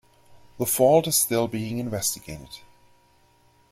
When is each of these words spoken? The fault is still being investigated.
The 0.57 0.65
fault 0.65 1.05
is 1.05 1.15
still 1.15 1.47
being 1.47 1.77
investigated. 1.77 2.49